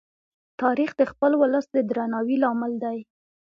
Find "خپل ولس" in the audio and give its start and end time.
1.11-1.65